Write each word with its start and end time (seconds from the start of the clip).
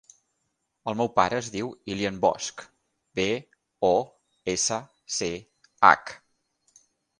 El 0.91 0.95
meu 1.01 1.09
pare 1.19 1.37
es 1.41 1.49
diu 1.55 1.69
Ilyan 1.95 2.17
Bosch: 2.23 2.65
be, 3.21 3.27
o, 3.93 3.93
essa, 4.57 4.81
ce, 5.19 5.33
hac. 5.93 6.19